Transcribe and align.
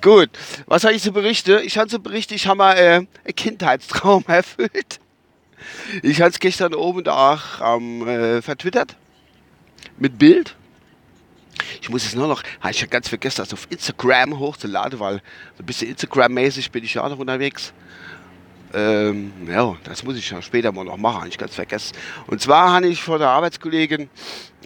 Gut, 0.00 0.30
was 0.66 0.84
habe 0.84 0.94
ich 0.94 1.02
zu 1.02 1.12
berichten? 1.12 1.58
Ich 1.64 1.78
habe 1.78 1.88
zu 1.88 1.98
berichten, 1.98 2.34
ich 2.34 2.46
habe 2.46 2.58
mal 2.58 2.74
äh, 2.76 2.94
einen 2.94 3.08
Kindheitstraum 3.34 4.24
erfüllt. 4.28 5.00
Ich 6.02 6.20
habe 6.20 6.30
es 6.30 6.38
gestern 6.38 6.74
oben 6.74 7.04
da 7.04 7.40
ähm, 7.62 8.06
äh, 8.06 8.42
vertwittert. 8.42 8.96
Mit 9.98 10.18
Bild. 10.18 10.56
Ich 11.80 11.90
muss 11.90 12.04
es 12.04 12.14
nur 12.14 12.28
noch, 12.28 12.42
habe 12.60 12.70
ich 12.70 12.80
ja 12.80 12.86
ganz 12.86 13.08
vergessen, 13.08 13.38
das 13.38 13.52
auf 13.52 13.66
Instagram 13.70 14.38
hochzuladen, 14.38 15.00
weil 15.00 15.16
so 15.56 15.62
ein 15.62 15.66
bisschen 15.66 15.88
Instagram-mäßig 15.90 16.70
bin 16.70 16.84
ich 16.84 16.94
ja 16.94 17.04
auch 17.04 17.08
noch 17.08 17.18
unterwegs. 17.18 17.72
Ähm, 18.74 19.32
ja, 19.48 19.76
das 19.84 20.04
muss 20.04 20.16
ich 20.16 20.30
ja 20.30 20.42
später 20.42 20.72
mal 20.72 20.84
noch 20.84 20.98
machen, 20.98 21.28
ich 21.28 21.38
ganz 21.38 21.54
vergessen. 21.54 21.96
Und 22.26 22.42
zwar 22.42 22.72
habe 22.72 22.86
ich 22.88 23.02
vor 23.02 23.18
der 23.18 23.28
Arbeitskollegin, 23.28 24.10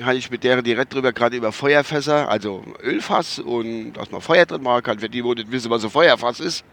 habe 0.02 0.16
ich 0.16 0.30
mit 0.30 0.42
der 0.42 0.60
direkt 0.60 0.92
drüber 0.92 1.12
gerade 1.12 1.36
über 1.36 1.52
Feuerfässer, 1.52 2.28
also 2.28 2.64
Ölfass 2.82 3.38
und 3.38 3.92
dass 3.92 4.10
man 4.10 4.20
Feuer 4.20 4.44
drin 4.44 4.62
machen 4.62 4.82
kann, 4.82 4.98
für 4.98 5.08
die, 5.08 5.22
die 5.22 5.28
nicht 5.28 5.52
wissen, 5.52 5.70
was 5.70 5.84
ein 5.84 5.90
Feuerfass 5.90 6.40
ist. 6.40 6.64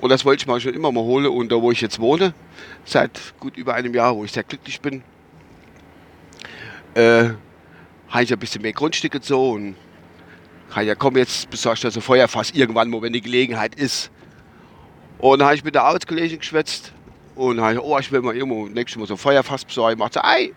Und 0.00 0.08
das 0.08 0.24
wollte 0.24 0.42
ich 0.42 0.46
mal 0.46 0.60
schon 0.60 0.74
immer 0.74 0.90
mal 0.92 1.02
holen. 1.02 1.26
Und 1.26 1.52
da, 1.52 1.60
wo 1.60 1.70
ich 1.70 1.80
jetzt 1.80 2.00
wohne, 2.00 2.32
seit 2.84 3.38
gut 3.38 3.56
über 3.56 3.74
einem 3.74 3.94
Jahr, 3.94 4.16
wo 4.16 4.24
ich 4.24 4.32
sehr 4.32 4.44
glücklich 4.44 4.80
bin, 4.80 5.02
äh, 6.94 7.30
habe 8.08 8.24
ich 8.24 8.32
ein 8.32 8.38
bisschen 8.38 8.62
mehr 8.62 8.72
Grundstücke 8.72 9.20
so 9.22 9.50
und 9.50 9.76
ja, 10.76 10.94
komm, 10.94 11.16
jetzt 11.16 11.50
besorgst 11.50 11.84
du 11.84 11.90
das 11.90 12.02
Feuerfass 12.02 12.52
irgendwann 12.52 12.90
mal, 12.90 13.02
wenn 13.02 13.12
die 13.12 13.20
Gelegenheit 13.20 13.74
ist. 13.74 14.10
Und 15.18 15.40
dann 15.40 15.48
habe 15.48 15.56
ich 15.56 15.64
mit 15.64 15.74
der 15.74 15.82
Arbeitskollegin 15.82 16.38
geschwätzt 16.38 16.92
und 17.34 17.60
habe 17.60 17.84
oh, 17.84 17.98
ich 17.98 18.10
will 18.10 18.22
mal 18.22 18.34
irgendwo 18.34 18.66
nächstes 18.66 18.98
Mal 18.98 19.06
so 19.06 19.14
ein 19.14 19.18
Feuerfass 19.18 19.64
besorgen. 19.64 19.94
Ich 19.94 19.98
machte, 19.98 20.20
ey, 20.22 20.54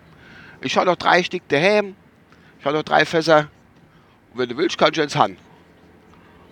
ich 0.62 0.76
habe 0.76 0.86
noch 0.86 0.96
drei 0.96 1.22
Stück 1.22 1.42
daheim, 1.48 1.96
ich 2.58 2.64
habe 2.64 2.76
noch 2.76 2.84
drei 2.84 3.04
Fässer. 3.04 3.48
Und 4.32 4.40
wenn 4.40 4.48
du 4.48 4.56
willst, 4.56 4.78
kannst 4.78 4.96
du 4.96 5.02
ins 5.02 5.16
Hand. 5.16 5.36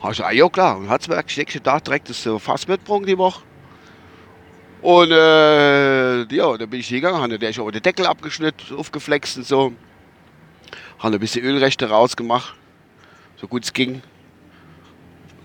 Habe 0.03 0.13
ich 0.13 0.19
gesagt, 0.19 0.35
ja 0.35 0.49
klar. 0.49 0.79
Und 0.79 0.89
hat 0.89 1.03
es 1.03 1.09
wirklich 1.09 1.37
nächsten 1.37 1.63
Tag 1.63 1.85
direkt 1.85 2.11
das 2.11 2.29
Fass 2.39 2.67
mitgebracht 2.67 3.05
die 3.07 3.17
Woche. 3.17 3.43
Und 4.83 5.13
äh, 5.13 6.25
ja, 6.35 6.57
dann 6.57 6.69
bin 6.69 6.81
ich 6.81 6.89
hingegangen, 6.89 7.21
habe 7.21 7.39
der 7.39 7.53
schon 7.53 7.71
den 7.71 7.83
Deckel 7.83 8.05
abgeschnitten, 8.07 8.77
aufgeflext 8.77 9.37
und 9.37 9.47
so. 9.47 9.73
Habe 10.99 11.15
ein 11.15 11.21
bisschen 11.21 11.45
Ölrechte 11.45 11.89
rausgemacht, 11.89 12.57
so 13.37 13.47
gut 13.47 13.63
es 13.63 13.73
ging. 13.73 14.03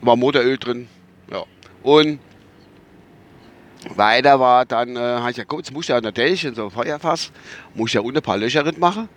War 0.01 0.15
Motoröl 0.15 0.57
drin. 0.57 0.87
Ja. 1.31 1.43
Und 1.83 2.19
weiter 3.95 4.39
war 4.39 4.65
dann, 4.65 4.95
äh, 4.95 4.99
habe 4.99 5.31
ich 5.31 5.37
ja 5.37 5.43
jetzt 5.55 5.71
muss 5.71 5.85
ich 5.85 5.89
ja 5.89 6.01
natürlich 6.01 6.43
in 6.43 6.55
so 6.55 6.65
ein 6.65 6.71
Feuerfass, 6.71 7.31
muss 7.75 7.91
ich 7.91 7.93
ja 7.93 8.01
unten 8.01 8.17
ein 8.17 8.23
paar 8.23 8.37
Löcher 8.37 8.63
machen, 8.79 9.07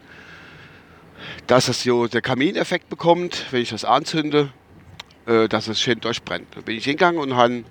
dass 1.47 1.69
es 1.69 1.83
so 1.83 2.09
der 2.09 2.21
Kamineffekt 2.21 2.91
bekommt, 2.91 3.47
wenn 3.51 3.63
ich 3.63 3.71
das 3.71 3.87
anzünde, 3.87 4.53
äh, 5.27 5.49
dass 5.49 5.69
es 5.69 5.81
schön 5.81 6.01
durchbrennt. 6.01 6.49
Da 6.55 6.61
bin 6.61 6.77
ich 6.77 6.85
hingegangen 6.85 7.21
und 7.21 7.37
habe 7.37 7.65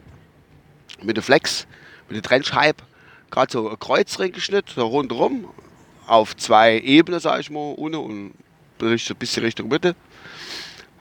mit 1.02 1.18
der 1.18 1.24
Flex, 1.24 1.68
mit 2.08 2.16
der 2.16 2.24
Trennscheibe, 2.24 2.84
gerade 3.32 3.52
so 3.52 3.70
ein 3.70 3.80
Kreuzring 3.80 4.32
geschnitten, 4.32 4.72
so 4.76 4.88
rundherum, 4.88 5.50
auf 6.08 6.36
zwei 6.36 6.80
Ebenen, 6.80 7.20
sage 7.20 7.42
ich 7.42 7.50
mal, 7.50 7.74
unten 7.74 7.98
und 7.98 8.34
ein 8.82 9.16
bisschen 9.18 9.44
Richtung 9.44 9.68
Mitte. 9.68 9.96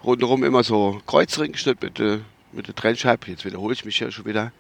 Rundherum 0.05 0.45
immer 0.45 0.63
so 0.63 1.01
Kreuzring 1.07 1.53
geschnitten 1.53 1.87
mit 1.87 1.99
der, 1.99 2.21
mit 2.53 2.69
der 2.69 2.75
Trennscheibe. 2.75 3.31
Jetzt 3.31 3.45
wiederhole 3.45 3.73
ich 3.73 3.85
mich 3.85 3.99
ja 3.99 4.11
schon 4.11 4.27
wieder 4.27 4.53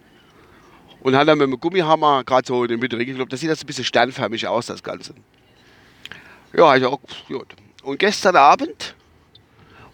und 1.00 1.16
hat 1.16 1.28
dann 1.28 1.38
mit 1.38 1.48
dem 1.48 1.60
Gummihammer 1.60 2.24
gerade 2.24 2.46
so 2.46 2.62
in 2.64 2.68
den 2.68 2.80
Mitte 2.80 2.96
reingekloppt. 2.96 3.32
Das 3.32 3.40
sieht 3.40 3.50
das 3.50 3.62
ein 3.62 3.66
bisschen 3.66 3.84
sternförmig 3.84 4.46
aus, 4.46 4.66
das 4.66 4.82
Ganze. 4.82 5.14
Ja, 6.52 6.76
ich 6.76 6.84
auch, 6.84 6.98
gut. 7.28 7.54
Und 7.82 7.98
gestern 7.98 8.36
Abend 8.36 8.94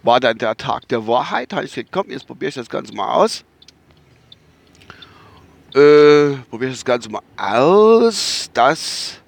war 0.05 0.19
dann 0.19 0.37
der 0.37 0.55
Tag 0.55 0.87
der 0.87 1.05
Wahrheit. 1.07 1.53
Habe 1.53 1.65
ich 1.65 1.73
gesagt, 1.73 1.91
komm, 1.91 2.09
jetzt 2.09 2.27
probiere 2.27 2.49
ich 2.49 2.55
das 2.55 2.69
Ganze 2.69 2.93
mal 2.93 3.13
aus. 3.13 3.43
Äh, 5.73 6.35
probiere 6.49 6.71
ich 6.71 6.77
das 6.77 6.85
Ganze 6.85 7.09
mal 7.09 7.21
aus, 7.35 8.49
dass, 8.53 9.19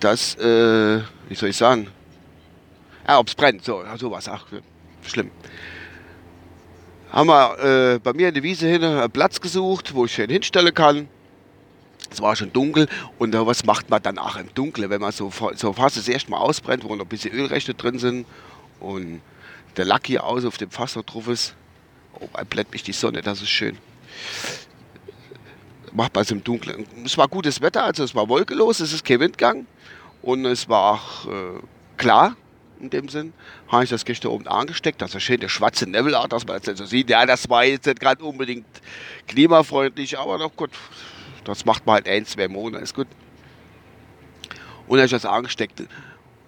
dass, 0.00 0.34
äh, 0.36 1.00
wie 1.28 1.34
soll 1.34 1.50
ich 1.50 1.56
sagen? 1.56 1.88
Ja, 3.06 3.18
ob 3.18 3.28
es 3.28 3.34
brennt, 3.34 3.64
so, 3.64 3.84
sowas, 3.96 4.28
ach, 4.28 4.46
schlimm 5.02 5.30
haben 7.12 7.28
wir 7.28 7.94
äh, 7.94 7.98
bei 7.98 8.12
mir 8.12 8.28
in 8.28 8.34
der 8.34 8.42
Wiese 8.42 8.68
hin 8.68 8.84
einen 8.84 9.10
Platz 9.10 9.40
gesucht, 9.40 9.94
wo 9.94 10.04
ich 10.04 10.14
schön 10.14 10.30
hinstellen 10.30 10.74
kann. 10.74 11.08
Es 12.10 12.20
war 12.20 12.34
schon 12.34 12.52
dunkel 12.52 12.88
und 13.18 13.34
äh, 13.34 13.46
was 13.46 13.64
macht 13.64 13.90
man 13.90 14.02
dann 14.02 14.18
auch 14.18 14.36
im 14.36 14.52
Dunkeln, 14.54 14.90
wenn 14.90 15.00
man 15.00 15.12
so, 15.12 15.30
so 15.56 15.72
fast 15.72 15.96
das 15.96 16.08
erste 16.08 16.30
Mal 16.30 16.38
ausbrennt, 16.38 16.84
wo 16.84 16.94
noch 16.94 17.04
ein 17.04 17.08
bisschen 17.08 17.32
Ölrechte 17.32 17.74
drin 17.74 17.98
sind 17.98 18.26
und 18.80 19.20
der 19.76 19.84
Lack 19.84 20.06
hier 20.06 20.24
aus 20.24 20.44
auf 20.44 20.58
dem 20.58 20.70
Fass 20.70 20.96
noch 20.96 21.04
drauf 21.04 21.28
ist. 21.28 21.54
Oh, 22.18 22.28
man 22.32 22.46
blendet 22.46 22.72
mich 22.72 22.82
die 22.82 22.92
Sonne, 22.92 23.22
das 23.22 23.40
ist 23.40 23.50
schön. 23.50 23.78
Macht 25.92 26.14
man 26.14 26.22
es 26.22 26.30
im 26.30 26.42
Dunkeln. 26.42 26.86
Es 27.04 27.16
war 27.16 27.28
gutes 27.28 27.60
Wetter, 27.60 27.84
also 27.84 28.04
es 28.04 28.14
war 28.14 28.28
wolkelos, 28.28 28.80
es 28.80 28.92
ist 28.92 29.04
kein 29.04 29.20
Windgang 29.20 29.66
und 30.22 30.44
es 30.44 30.68
war 30.68 30.94
auch 30.94 31.26
äh, 31.26 31.60
klar 31.96 32.36
in 32.80 32.90
dem 32.90 33.08
Sinn. 33.08 33.32
Habe 33.68 33.84
ich 33.84 33.90
das 33.90 34.04
gestern 34.04 34.30
oben 34.30 34.46
angesteckt, 34.48 35.02
das 35.02 35.14
ist 35.14 35.22
schön 35.22 35.40
der 35.40 35.48
schwarze 35.48 35.88
Nebel 35.88 36.14
auch, 36.14 36.28
dass 36.28 36.46
man 36.46 36.58
das 36.58 36.66
nicht 36.66 36.78
so 36.78 36.86
sieht. 36.86 37.10
Ja, 37.10 37.26
das 37.26 37.48
war 37.48 37.64
jetzt 37.64 37.86
nicht 37.86 38.00
gerade 38.00 38.24
unbedingt 38.24 38.66
klimafreundlich, 39.26 40.18
aber 40.18 40.38
doch 40.38 40.54
gut, 40.54 40.70
das 41.44 41.64
macht 41.64 41.86
man 41.86 41.96
halt 41.96 42.08
ein, 42.08 42.24
zwei 42.26 42.48
Monate, 42.48 42.82
ist 42.82 42.94
gut. 42.94 43.08
Und 44.86 44.98
habe 44.98 45.04
ich 45.06 45.12
das 45.12 45.24
angesteckt. 45.24 45.82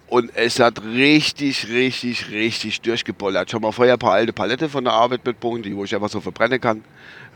Und 0.07 0.35
es 0.35 0.59
hat 0.59 0.83
richtig, 0.83 1.69
richtig, 1.69 2.29
richtig 2.29 2.81
durchgebollert. 2.81 3.49
Schon 3.49 3.61
mal 3.61 3.71
vorher 3.71 3.93
ein 3.93 3.99
paar 3.99 4.13
alte 4.13 4.33
Palette 4.33 4.69
von 4.69 4.83
der 4.83 4.93
Arbeit 4.93 5.25
mitgebracht, 5.25 5.65
die 5.65 5.75
wo 5.75 5.85
ich 5.85 5.95
einfach 5.95 6.09
so 6.09 6.21
verbrennen 6.21 6.61
kann. 6.61 6.83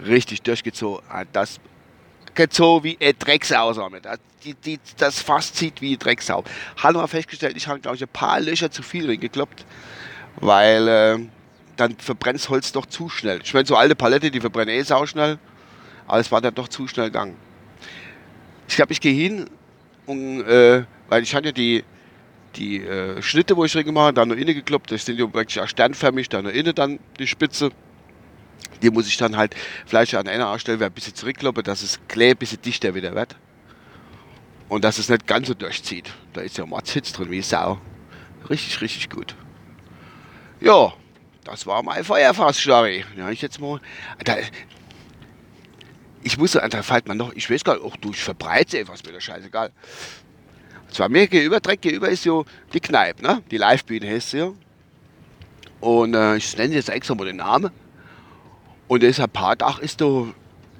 Richtig 0.05 0.43
durchgezogen. 0.43 1.03
Das 1.33 1.59
geht 2.35 2.53
so 2.53 2.83
wie 2.83 2.97
ein 3.01 3.13
Drecksau. 3.17 3.73
Das, 3.73 4.19
die, 4.43 4.53
die, 4.53 4.79
das 4.97 5.21
Fass 5.21 5.53
zieht 5.53 5.81
wie 5.81 5.93
ein 5.93 5.99
Drecksau. 5.99 6.43
Hat 6.77 6.93
mal 6.93 7.07
festgestellt, 7.07 7.57
ich 7.57 7.67
habe, 7.67 7.79
glaube 7.79 7.97
ich, 7.97 8.03
ein 8.03 8.09
paar 8.09 8.39
Löcher 8.39 8.69
zu 8.69 8.83
viel 8.83 9.07
reingekloppt, 9.07 9.65
weil 10.35 10.87
äh, 10.87 11.17
dann 11.77 11.95
verbrennt 11.97 12.39
das 12.39 12.49
Holz 12.49 12.71
doch 12.71 12.85
zu 12.85 13.09
schnell. 13.09 13.39
Ich 13.43 13.53
meine, 13.53 13.65
so 13.65 13.75
alte 13.75 13.95
Palette, 13.95 14.29
die 14.29 14.39
verbrennen 14.39 14.75
eh 14.75 14.83
sau 14.83 15.05
schnell, 15.05 15.39
aber 16.05 16.19
es 16.19 16.31
war 16.31 16.41
dann 16.41 16.53
doch 16.53 16.67
zu 16.67 16.87
schnell 16.87 17.07
gegangen. 17.07 17.35
Ich 18.67 18.75
glaube, 18.75 18.91
ich 18.93 19.01
gehe 19.01 19.13
hin, 19.13 19.49
und, 20.05 20.41
äh, 20.41 20.83
weil 21.09 21.23
ich 21.23 21.33
hatte 21.33 21.53
die, 21.53 21.83
die 22.57 22.81
äh, 22.81 23.21
Schnitte, 23.21 23.55
wo 23.55 23.65
ich 23.65 23.71
drin 23.71 23.85
gemacht 23.85 24.07
habe, 24.07 24.13
dann 24.13 24.29
noch 24.29 24.35
innen 24.35 24.53
gekloppt. 24.53 24.91
Das 24.91 25.05
sind 25.05 25.19
ja 25.19 25.33
wirklich 25.33 25.59
auch 25.59 25.67
sternförmig, 25.67 26.29
dann 26.29 26.45
noch 26.45 26.51
innen 26.51 26.73
dann 26.75 26.99
die 27.19 27.27
Spitze. 27.27 27.71
Die 28.81 28.89
muss 28.89 29.07
ich 29.07 29.17
dann 29.17 29.37
halt 29.37 29.55
vielleicht 29.85 30.13
an 30.15 30.27
einer 30.27 30.57
Stelle 30.59 30.85
ein 30.85 30.91
bisschen 30.91 31.15
zurückkloppen, 31.15 31.63
dass 31.63 31.81
es 31.81 31.99
Klee 32.07 32.31
ein 32.31 32.37
bisschen 32.37 32.61
dichter 32.61 32.93
wieder 32.95 33.15
wird. 33.15 33.35
Und 34.69 34.83
dass 34.83 34.97
es 34.97 35.09
nicht 35.09 35.25
ganz 35.27 35.47
so 35.47 35.53
durchzieht. 35.53 36.11
Da 36.33 36.41
ist 36.41 36.57
ja 36.57 36.65
Matzhitz 36.65 37.13
drin 37.13 37.31
wie 37.31 37.41
Sau. 37.41 37.79
Richtig, 38.49 38.81
richtig 38.81 39.09
gut. 39.09 39.35
Ja, 40.59 40.93
das 41.43 41.65
war 41.65 41.81
mein 41.83 42.03
Feuerfass-Story. 42.03 43.05
Ja, 43.15 43.29
ich 43.29 43.41
jetzt 43.41 43.59
mal. 43.61 43.79
Da, 44.25 44.35
ich 46.23 46.37
muss, 46.37 46.51
da 46.51 46.83
fällt 46.83 47.07
man 47.07 47.17
noch, 47.17 47.31
ich 47.33 47.49
weiß 47.49 47.63
gar 47.63 47.75
nicht, 47.75 47.85
ach 47.89 47.95
du, 47.97 48.11
ich 48.11 48.21
verbreite 48.21 48.79
etwas, 48.79 49.03
mir 49.03 49.13
das 49.13 49.23
scheißegal. 49.23 49.71
Zwar 50.91 51.09
mir 51.09 51.27
gegenüber, 51.27 51.59
direkt 51.59 51.81
gegenüber 51.81 52.09
ist 52.09 52.23
so 52.23 52.45
die 52.73 52.79
Kneipe, 52.79 53.21
ne? 53.21 53.41
Die 53.51 53.57
Livebühne 53.57 54.07
heißt 54.09 54.31
sie 54.31 54.37
ja. 54.39 54.51
Und 55.79 56.15
äh, 56.15 56.37
ich 56.37 56.57
nenne 56.57 56.75
jetzt 56.75 56.89
extra 56.89 57.13
mal 57.15 57.25
den 57.25 57.37
Namen. 57.37 57.71
Und 58.87 59.03
ein 59.03 59.29
paar 59.29 59.57
Tag 59.57 59.79
ist 59.79 60.01
da, 60.01 60.25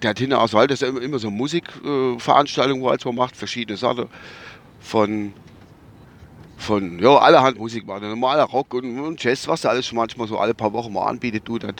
der 0.02 0.12
hat 0.12 0.20
hinten 0.20 0.36
aus 0.36 0.54
Wald, 0.54 0.72
das 0.72 0.82
ist 0.82 0.88
immer, 0.88 1.02
immer 1.02 1.20
so 1.20 1.30
Musikveranstaltungen, 1.30 2.82
äh, 2.82 2.84
wo 2.84 2.88
er 2.88 2.92
halt 2.92 3.16
macht, 3.16 3.36
verschiedene 3.36 3.78
Sachen. 3.78 4.08
Von, 4.80 5.34
von, 6.56 7.00
ja, 7.00 7.18
allerhand 7.18 7.58
Musik 7.58 7.86
macht. 7.86 8.02
Normaler 8.02 8.44
Rock 8.44 8.74
und, 8.74 9.00
und 9.00 9.22
Jazz, 9.22 9.48
was 9.48 9.66
er 9.66 9.72
alles 9.72 9.86
schon 9.86 9.98
manchmal 9.98 10.28
so 10.28 10.38
alle 10.38 10.54
paar 10.54 10.72
Wochen 10.74 10.94
mal 10.94 11.06
anbietet, 11.06 11.46
tut 11.46 11.64
das. 11.64 11.76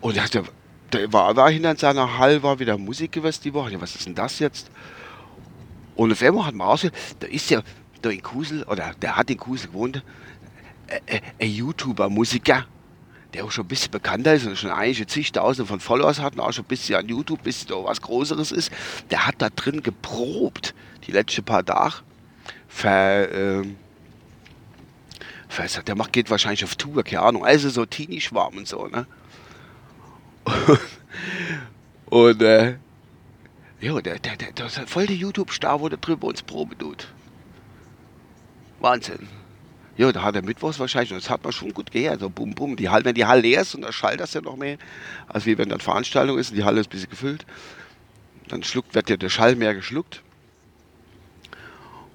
Und 0.00 0.16
der, 0.16 0.44
der 0.92 1.12
war, 1.12 1.34
war 1.36 1.50
hinter 1.50 1.74
seiner 1.76 2.18
Hall, 2.18 2.42
war 2.42 2.58
wieder 2.58 2.76
Musik 2.76 3.12
gewesen 3.12 3.40
die 3.44 3.54
Woche. 3.54 3.72
Ja, 3.72 3.80
was 3.80 3.94
ist 3.94 4.06
denn 4.06 4.14
das 4.14 4.38
jetzt? 4.38 4.70
Und 6.00 6.12
auf 6.12 6.22
einmal 6.22 6.46
hat 6.46 6.54
man 6.54 6.66
rausgehört, 6.66 6.96
da 7.18 7.26
ist 7.26 7.50
ja 7.50 7.60
da 8.00 8.08
in 8.08 8.22
Kusel, 8.22 8.62
oder 8.62 8.94
der 9.02 9.18
hat 9.18 9.28
in 9.28 9.36
Kusel 9.36 9.68
gewohnt, 9.68 10.02
ein 11.38 11.50
YouTuber, 11.50 12.08
Musiker, 12.08 12.64
der 13.34 13.44
auch 13.44 13.50
schon 13.50 13.66
ein 13.66 13.68
bisschen 13.68 13.90
bekannter 13.90 14.32
ist 14.32 14.46
und 14.46 14.56
schon 14.56 14.70
einige 14.70 15.06
zigtausende 15.06 15.68
von 15.68 15.78
Followers 15.78 16.18
hat 16.18 16.36
und 16.36 16.40
auch 16.40 16.54
schon 16.54 16.64
ein 16.64 16.68
bisschen 16.68 16.94
an 16.94 17.06
YouTube, 17.06 17.42
bis 17.42 17.66
da 17.66 17.74
was 17.74 18.00
Größeres 18.00 18.50
ist, 18.50 18.72
der 19.10 19.26
hat 19.26 19.34
da 19.42 19.50
drin 19.50 19.82
geprobt, 19.82 20.74
die 21.06 21.12
letzten 21.12 21.44
paar 21.44 21.66
Tage. 21.66 21.96
Für, 22.66 23.28
ähm, 23.34 23.76
für, 25.50 25.82
der 25.82 25.96
macht, 25.96 26.14
geht 26.14 26.30
wahrscheinlich 26.30 26.64
auf 26.64 26.76
Tour, 26.76 27.04
keine 27.04 27.20
Ahnung, 27.20 27.44
also 27.44 27.68
so 27.68 27.84
Teenie-Schwarm 27.84 28.56
und 28.56 28.66
so, 28.66 28.86
ne? 28.86 29.06
und, 32.06 32.40
äh, 32.40 32.76
ja, 33.80 34.00
der, 34.00 34.18
der, 34.18 34.36
der, 34.36 34.52
der 34.52 34.66
ist 34.66 34.78
voll 34.86 35.06
der 35.06 35.16
YouTube-Star, 35.16 35.80
wo 35.80 35.88
der 35.88 35.98
drüber 35.98 36.28
uns 36.28 36.42
Probe 36.42 36.76
tut. 36.76 37.08
Wahnsinn. 38.80 39.28
Ja, 39.96 40.12
da 40.12 40.22
hat 40.22 40.34
er 40.34 40.42
Mittwochs 40.42 40.78
wahrscheinlich, 40.78 41.12
und 41.12 41.22
das 41.22 41.28
hat 41.28 41.44
man 41.44 41.52
schon 41.52 41.74
gut 41.74 41.90
gehört, 41.90 42.20
so 42.20 42.30
bum 42.30 42.54
bum. 42.54 42.76
Die 42.76 42.88
Halle, 42.88 43.04
wenn 43.04 43.14
die 43.14 43.26
Halle 43.26 43.42
leer 43.42 43.62
ist 43.62 43.74
und 43.74 43.82
da 43.82 43.92
schallt 43.92 44.20
das 44.20 44.32
ja 44.32 44.40
noch 44.40 44.56
mehr, 44.56 44.78
als 45.28 45.44
wie 45.46 45.58
wenn 45.58 45.68
dann 45.68 45.80
Veranstaltung 45.80 46.38
ist 46.38 46.50
und 46.50 46.56
die 46.56 46.64
Halle 46.64 46.80
ist 46.80 46.86
ein 46.86 46.90
bisschen 46.90 47.10
gefüllt, 47.10 47.44
dann 48.48 48.62
schluckt, 48.62 48.94
wird 48.94 49.10
ja 49.10 49.16
der 49.16 49.28
Schall 49.28 49.56
mehr 49.56 49.74
geschluckt. 49.74 50.22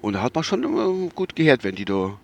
Und 0.02 0.14
da 0.14 0.22
hat 0.22 0.34
man 0.34 0.44
schon 0.44 0.62
immer 0.62 1.08
gut 1.14 1.36
gehört, 1.36 1.64
wenn 1.64 1.74
die 1.74 1.84
da 1.84 2.18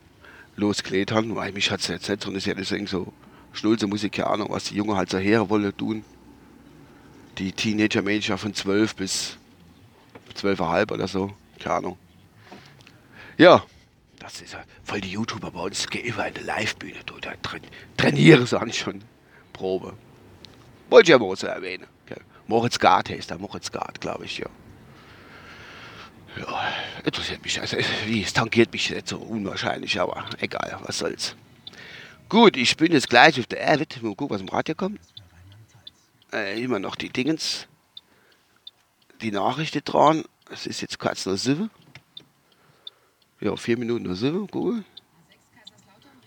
losgelegt 0.57 1.13
haben. 1.13 1.35
Weil 1.35 1.53
mich 1.53 1.71
hat 1.71 1.81
es 1.81 1.89
jetzt 1.89 2.09
nicht, 2.09 2.27
und 2.27 2.35
ist 2.35 2.47
ja 2.47 2.55
deswegen 2.55 2.87
so 2.87 3.13
Schnulze 3.53 3.87
Musik, 3.87 4.13
keine 4.13 4.29
Ahnung, 4.29 4.49
was 4.51 4.65
die 4.65 4.77
Jungen 4.77 4.97
halt 4.97 5.11
so 5.11 5.19
her 5.19 5.49
wollen 5.51 5.77
tun. 5.77 6.05
Die 7.39 7.53
Teenager-Manager 7.53 8.39
von 8.39 8.55
12 8.55 8.97
bis 8.97 9.37
12,5 10.35 10.93
oder 10.93 11.09
so, 11.09 11.33
keine 11.59 11.75
Ahnung. 11.77 11.99
Ja, 13.39 13.65
das 14.23 14.41
ist 14.41 14.53
ja 14.53 14.63
voll 14.85 15.01
die 15.01 15.11
YouTuber 15.11 15.51
bei 15.51 15.61
uns, 15.61 15.89
geh 15.89 16.01
über 16.01 16.23
eine 16.23 16.39
Live-Bühne, 16.39 17.01
du, 17.07 17.19
da 17.21 17.33
train 17.43 17.63
trainiere 17.97 18.47
so 18.47 18.59
an 18.59 18.73
schon. 18.73 19.03
Probe. 19.53 19.95
Wollte 20.91 21.13
ich 21.13 21.19
ja 21.19 21.37
so 21.37 21.47
erwähnen. 21.47 21.87
Okay. 22.07 22.21
Moritz 22.47 22.79
Gart 22.79 23.11
heißt 23.11 23.31
er, 23.31 23.39
Moritz 23.39 23.73
Gart, 23.73 24.01
glaube 24.01 24.25
ich, 24.25 24.39
ja. 24.39 24.47
Ja, 26.39 26.73
interessiert 27.05 27.43
mich, 27.45 27.61
also 27.61 27.77
wie, 28.07 28.23
es 28.23 28.33
tangiert 28.33 28.73
mich 28.73 28.91
nicht 28.91 29.09
so 29.09 29.19
unwahrscheinlich, 29.19 30.01
aber 30.01 30.25
egal, 30.41 30.79
was 30.83 30.99
soll's. 30.99 31.37
Gut, 32.29 32.57
ich 32.57 32.77
bin 32.77 32.93
jetzt 32.93 33.11
gleich 33.11 33.39
auf 33.39 33.47
der 33.47 33.59
Erde, 33.59 33.87
mal 34.01 34.15
gucken, 34.15 34.31
was 34.31 34.41
im 34.41 34.49
Radio 34.49 34.75
kommt. 34.75 35.01
Äh, 36.33 36.63
immer 36.63 36.79
noch 36.79 36.97
die 36.97 37.11
Dingens, 37.11 37.67
die 39.21 39.31
Nachrichten 39.31 39.85
dran. 39.85 40.25
Es 40.51 40.67
ist 40.67 40.81
jetzt 40.81 40.99
kurz 40.99 41.27
noch 41.27 41.37
sieben. 41.37 41.71
Ja, 43.41 43.55
vier 43.57 43.77
Minuten 43.77 44.07
oder 44.07 44.15
so, 44.15 44.47
Google. 44.47 44.85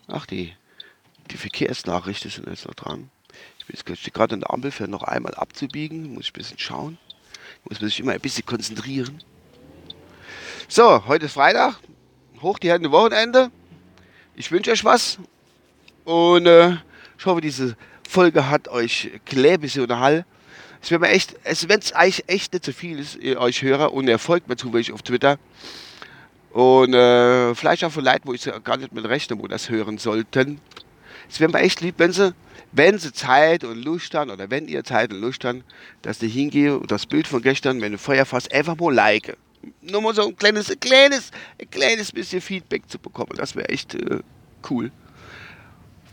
Ach, 0.08 0.28
die, 0.28 0.54
die 1.32 1.38
Verkehrsnachrichten 1.38 2.30
sind 2.30 2.48
jetzt 2.48 2.68
noch 2.68 2.76
dran. 2.76 3.10
Ich 3.58 3.66
bin 3.66 3.96
jetzt 3.96 4.14
gerade 4.14 4.36
an 4.36 4.42
der 4.42 4.52
Ampel 4.52 4.70
für 4.70 4.88
noch 4.88 5.02
einmal 5.02 5.34
abzubiegen. 5.34 6.14
Muss 6.14 6.26
ich 6.26 6.32
ein 6.32 6.34
bisschen 6.34 6.60
schauen. 6.60 7.00
Muss 7.64 7.82
mich 7.82 8.00
immer 8.00 8.12
ein 8.12 8.22
bisschen 8.22 8.46
konzentrieren. 8.46 9.24
So, 10.68 11.08
heute 11.08 11.26
ist 11.26 11.34
Freitag. 11.34 11.80
Hoch 12.42 12.60
die 12.60 12.72
Hände 12.72 12.92
Wochenende. 12.92 13.50
Ich 14.36 14.52
wünsche 14.52 14.72
euch 14.72 14.84
was. 14.84 15.18
Und 16.04 16.46
äh, 16.46 16.78
ich 17.18 17.26
hoffe, 17.26 17.42
diese 17.42 17.76
Folge 18.08 18.50
hat 18.50 18.68
euch 18.68 19.12
klar 19.26 19.58
bisschen 19.58 19.84
unterhalten. 19.84 20.26
Es 20.82 20.92
wäre 20.92 21.02
mir 21.02 21.10
echt, 21.10 21.36
wenn 21.68 21.80
es 21.80 21.94
eigentlich 21.94 22.24
echt 22.28 22.54
nicht 22.54 22.66
so 22.66 22.72
viel 22.72 23.00
ist, 23.00 23.16
ihr 23.16 23.40
euch 23.40 23.64
höre 23.64 23.92
und 23.92 24.08
ihr 24.08 24.20
folgt 24.20 24.48
mir 24.48 24.56
zufällig 24.56 24.92
auf 24.92 25.02
Twitter. 25.02 25.40
Und 26.52 26.94
äh, 26.94 27.56
vielleicht 27.56 27.84
auch 27.84 27.92
von 27.92 28.06
Leuten, 28.06 28.28
wo 28.28 28.34
ich 28.34 28.50
gar 28.64 28.78
nicht 28.78 28.94
mit 28.94 29.04
rechne, 29.06 29.38
wo 29.40 29.48
das 29.48 29.70
hören 29.70 29.98
sollten. 29.98 30.62
Es 31.30 31.40
wäre 31.40 31.52
mir 31.52 31.60
echt 31.60 31.82
lieb, 31.82 31.96
wenn 31.98 32.12
sie, 32.12 32.34
wenn 32.72 33.00
sie 33.00 33.12
Zeit 33.12 33.64
und 33.64 33.84
Lust 33.84 34.14
haben, 34.14 34.30
oder 34.30 34.50
wenn 34.50 34.68
ihr 34.68 34.84
Zeit 34.84 35.12
und 35.12 35.22
Lust 35.22 35.44
haben, 35.44 35.64
dass 36.02 36.20
die 36.20 36.28
hingehe 36.28 36.78
und 36.78 36.92
das 36.92 37.08
Bild 37.08 37.28
von 37.28 37.42
gestern, 37.42 37.82
wenn 37.82 37.94
du 37.94 37.98
Feuerfass, 37.98 38.48
einfach 38.50 38.78
mal 38.78 38.94
like. 38.94 39.36
Nur 39.82 40.02
mal 40.02 40.14
so 40.14 40.28
ein 40.28 40.36
kleines, 40.36 40.70
ein 40.70 40.80
kleines, 40.80 41.32
ein 41.60 41.70
kleines 41.70 42.12
bisschen 42.12 42.42
Feedback 42.42 42.84
zu 42.88 43.00
bekommen. 43.00 43.32
Das 43.36 43.56
wäre 43.56 43.70
echt 43.70 43.96
äh, 43.96 44.20
cool. 44.70 44.92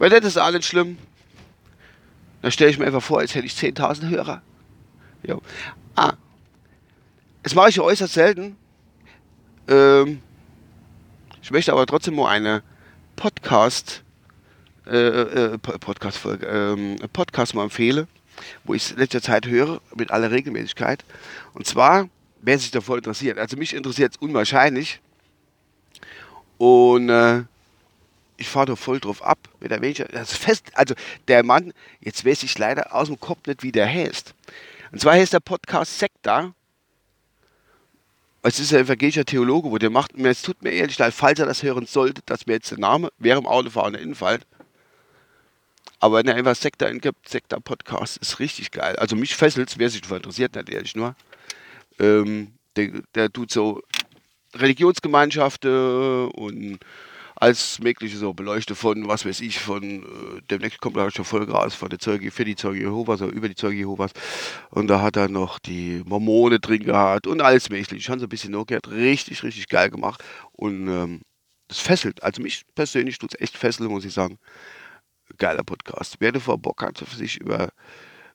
Weil 0.03 0.11
das 0.11 0.25
ist 0.25 0.37
alles 0.37 0.67
schlimm. 0.67 0.99
Da 2.41 2.51
stelle 2.51 2.73
ich 2.73 2.77
mir 2.77 2.87
einfach 2.87 3.05
vor, 3.05 3.21
als 3.21 3.37
hätte 3.37 3.47
ich 3.47 3.53
10.000 3.53 4.09
Hörer. 4.09 4.43
Ja. 5.23 5.39
Ah. 5.95 6.15
Das 7.45 7.55
mache 7.55 7.69
ich 7.69 7.79
äußerst 7.79 8.13
selten. 8.13 8.57
Ähm, 9.69 10.21
ich 11.41 11.53
möchte 11.53 11.71
aber 11.71 11.87
trotzdem 11.87 12.17
mal 12.17 12.27
eine 12.27 12.65
Podcast, 13.15 14.03
äh, 14.89 14.97
äh, 14.97 15.59
Podcast-Folge, 15.59 16.47
ähm, 16.47 16.97
Podcast 17.13 17.55
mal 17.55 17.63
empfehlen, 17.63 18.09
wo 18.65 18.75
ich 18.75 18.87
es 18.87 18.91
in 18.91 18.99
letzter 18.99 19.23
Zeit 19.23 19.47
höre, 19.47 19.81
mit 19.95 20.11
aller 20.11 20.33
Regelmäßigkeit. 20.33 21.05
Und 21.55 21.69
zwar, 21.69 22.09
wer 22.41 22.59
sich 22.59 22.73
davor 22.73 22.97
interessiert. 22.97 23.39
Also 23.39 23.57
mich 23.57 23.73
interessiert 23.73 24.17
es 24.17 24.21
unwahrscheinlich. 24.21 25.01
Und 26.59 27.09
äh, 27.09 27.45
ich 28.37 28.49
fahre 28.49 28.67
da 28.67 28.77
voll 28.77 29.01
drauf 29.01 29.23
ab. 29.23 29.39
Mit 29.61 29.71
der 29.71 29.81
Mensch, 29.81 30.03
das 30.11 30.37
fest, 30.37 30.67
also 30.75 30.95
der 31.29 31.45
Mann, 31.45 31.73
jetzt 32.01 32.25
weiß 32.25 32.43
ich 32.43 32.59
leider 32.59 32.95
aus 32.95 33.09
dem 33.09 33.21
Kopf 33.21 33.47
nicht, 33.47 33.63
wie 33.63 33.73
der 33.73 33.87
heißt. 33.87 34.35
Und 34.91 35.01
zwar 35.01 35.15
heißt 35.15 35.33
der 35.33 35.41
Podcast 35.41 35.99
Sekta 35.99 36.55
es 38.43 38.59
ist 38.59 38.75
ein 38.75 38.81
evangelischer 38.81 39.25
Theologe, 39.25 39.71
wo 39.71 39.79
der 39.79 39.91
macht, 39.91 40.19
mir, 40.19 40.31
es 40.31 40.43
tut 40.43 40.63
mir 40.63 40.73
ehrlich 40.73 40.99
leid, 40.99 41.15
falls 41.15 41.39
er 41.39 41.47
das 41.47 41.63
hören 41.63 41.87
sollte, 41.87 42.23
dass 42.27 42.47
mir 42.47 42.55
jetzt 42.55 42.73
der 42.73 42.79
Name 42.79 43.11
während 43.19 43.47
dem 43.47 43.49
Autofahren 43.49 43.95
infällt. 43.95 44.45
Aber 46.01 46.19
wenn 46.19 46.27
er 46.27 46.35
einfach 46.35 46.57
Sektor 46.57 46.89
eingibt, 46.89 47.29
Sektor 47.29 47.61
Podcast, 47.61 48.17
ist 48.17 48.41
richtig 48.41 48.73
geil. 48.73 48.97
Also 48.97 49.15
mich 49.15 49.37
fesselt 49.37 49.71
es, 49.71 49.79
wer 49.79 49.89
sich 49.89 50.01
dafür 50.01 50.17
interessiert, 50.17 50.57
nicht 50.57 50.69
ehrlich 50.69 50.97
nur. 50.97 51.15
Ähm, 52.01 52.53
der, 52.75 53.03
der 53.15 53.33
tut 53.33 53.53
so 53.53 53.81
Religionsgemeinschaften 54.55 56.29
und 56.33 56.81
alles 57.43 57.81
Mögliche 57.81 58.17
so 58.17 58.33
beleuchtet 58.33 58.77
von, 58.77 59.09
was 59.09 59.27
weiß 59.27 59.41
ich, 59.41 59.59
von, 59.59 59.83
äh, 60.05 60.43
demnächst 60.49 60.81
kommt 60.81 60.95
glaube 60.95 61.09
ich 61.09 61.27
schon 61.27 61.51
raus 61.51 61.75
von 61.75 61.89
der 61.91 61.99
Zeuge, 61.99 62.31
für 62.31 62.45
die 62.45 62.55
Zeuge 62.55 62.79
Jehovas 62.79 63.21
oder 63.21 63.33
über 63.33 63.49
die 63.49 63.57
Zeuge 63.57 63.79
Jehovas. 63.79 64.13
Und 64.71 64.87
da 64.87 65.03
hat 65.03 65.17
er 65.17 65.29
noch 65.29 65.59
die 65.59 66.03
Mormone 66.07 66.61
drin 66.61 66.85
gehabt 66.85 67.27
und 67.27 67.43
alles 67.43 67.69
Mögliche. 67.69 67.97
Ich 67.97 68.09
habe 68.09 68.21
so 68.21 68.27
ein 68.27 68.29
bisschen 68.29 68.53
gehört, 68.67 68.89
richtig, 68.93 69.43
richtig 69.43 69.67
geil 69.69 69.91
gemacht. 69.91 70.23
Und 70.53 70.87
ähm, 70.87 71.23
das 71.67 71.81
fesselt. 71.81 72.23
Also 72.23 72.43
mich 72.43 72.63
persönlich 72.77 73.19
tut 73.19 73.35
es 73.35 73.41
echt 73.41 73.57
fesseln, 73.59 73.91
muss 73.91 74.05
ich 74.05 74.15
sagen. 74.15 74.39
Geiler 75.37 75.65
Podcast. 75.65 76.17
Wer 76.21 76.31
davor 76.31 76.59
Bock 76.59 76.81
hat, 76.83 76.99
sich 76.99 77.41
über 77.41 77.71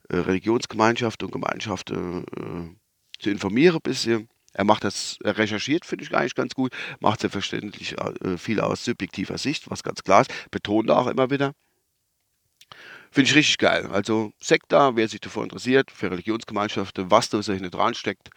äh, 0.09 0.17
Religionsgemeinschaft 0.17 1.23
und 1.23 1.31
Gemeinschaft 1.31 1.91
äh, 1.91 2.23
zu 3.19 3.29
informieren 3.29 3.75
ein 3.77 3.81
bisschen. 3.81 4.27
Er 4.57 4.63
macht 4.63 4.83
das, 4.83 5.19
er 5.23 5.37
recherchiert, 5.37 5.85
finde 5.85 6.03
ich 6.03 6.15
eigentlich 6.15 6.33
ganz 6.33 6.55
gut, 6.55 6.73
macht 6.99 7.19
selbstverständlich 7.19 7.95
äh, 7.99 8.37
viel 8.39 8.59
aus 8.59 8.83
subjektiver 8.83 9.37
Sicht, 9.37 9.69
was 9.69 9.83
ganz 9.83 10.03
klar 10.03 10.21
ist, 10.21 10.31
betont 10.49 10.89
auch 10.89 11.05
immer 11.05 11.29
wieder. 11.29 11.53
Finde 13.11 13.29
ich 13.29 13.35
richtig 13.35 13.59
geil. 13.59 13.85
Also 13.91 14.33
Sekta, 14.39 14.95
wer 14.95 15.07
sich 15.07 15.19
davor 15.21 15.43
interessiert, 15.43 15.91
für 15.91 16.09
Religionsgemeinschaften, 16.09 17.11
was 17.11 17.29
da 17.29 17.43
so 17.43 17.53
hinten 17.53 17.69
dran 17.69 17.93
steckt. 17.93 18.31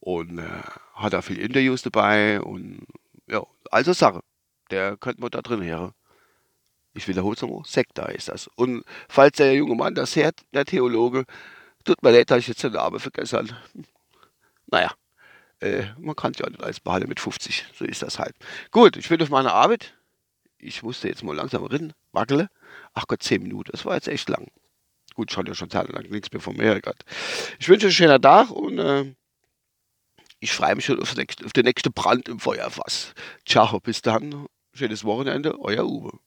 Und 0.00 0.38
äh, 0.38 0.62
hat 0.94 1.12
da 1.12 1.20
viel 1.20 1.38
Interviews 1.38 1.82
dabei 1.82 2.40
und 2.40 2.86
ja, 3.28 3.42
also 3.70 3.92
Sache. 3.92 4.22
Der 4.70 4.96
könnte 4.96 5.20
man 5.20 5.30
da 5.30 5.42
drin 5.42 5.62
hören. 5.62 5.92
Ich 6.94 7.08
wiederhole 7.08 7.34
es 7.36 7.42
nochmal, 7.42 7.62
Sekta 7.66 8.06
ist 8.06 8.28
das. 8.30 8.48
Und 8.56 8.84
falls 9.10 9.36
der 9.36 9.54
junge 9.54 9.74
Mann 9.74 9.94
das 9.94 10.16
hört, 10.16 10.40
der 10.54 10.64
Theologe, 10.64 11.26
tut 11.84 12.02
mir 12.02 12.10
leid, 12.10 12.30
dass 12.30 12.38
ich 12.38 12.48
jetzt 12.48 12.64
den 12.64 12.72
Namen 12.72 13.00
vergessen 13.00 13.38
habe. 13.38 13.56
Naja, 14.66 14.92
äh, 15.62 15.84
man 15.98 16.16
kann 16.16 16.32
ja 16.36 16.48
nicht 16.48 16.62
alles 16.62 16.80
behalten 16.80 17.08
mit 17.08 17.20
50, 17.20 17.66
so 17.74 17.84
ist 17.84 18.02
das 18.02 18.18
halt. 18.18 18.34
Gut, 18.70 18.96
ich 18.96 19.08
bin 19.08 19.22
auf 19.22 19.30
meine 19.30 19.52
Arbeit. 19.52 19.94
Ich 20.58 20.82
musste 20.82 21.08
jetzt 21.08 21.24
mal 21.24 21.34
langsam 21.34 21.64
rennen, 21.64 21.92
wackele. 22.12 22.48
Ach 22.94 23.06
Gott, 23.06 23.22
10 23.22 23.42
Minuten, 23.42 23.70
das 23.72 23.84
war 23.84 23.94
jetzt 23.94 24.08
echt 24.08 24.28
lang. 24.28 24.48
Gut, 25.14 25.32
schon 25.32 25.46
ja 25.46 25.54
schon 25.54 25.68
lang 25.68 26.08
nichts 26.08 26.32
mehr 26.32 26.40
von 26.40 26.56
mir 26.56 26.80
gehabt. 26.80 27.04
Ich 27.58 27.68
wünsche 27.68 27.86
euch 27.86 28.00
einen 28.00 28.08
schönen 28.08 28.22
Tag 28.22 28.50
und 28.50 28.78
äh, 28.78 29.14
ich 30.40 30.52
freue 30.52 30.74
mich 30.74 30.86
schon 30.86 31.00
auf 31.00 31.14
den 31.14 31.64
nächsten 31.64 31.92
Brand 31.92 32.28
im 32.28 32.40
Feuerfass. 32.40 33.14
Ciao, 33.46 33.78
bis 33.80 34.02
dann. 34.02 34.46
Schönes 34.74 35.04
Wochenende, 35.04 35.60
euer 35.60 35.84
Uwe. 35.84 36.18